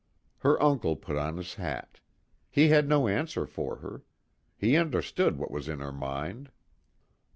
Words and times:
Her 0.39 0.59
uncle 0.59 0.95
put 0.95 1.15
on 1.15 1.37
his 1.37 1.53
hat. 1.53 1.99
He 2.49 2.69
had 2.69 2.89
no 2.89 3.07
answer 3.07 3.45
for 3.45 3.75
her. 3.81 4.01
He 4.57 4.75
understood 4.75 5.37
what 5.37 5.51
was 5.51 5.69
in 5.69 5.77
her 5.79 5.91
mind. 5.93 6.49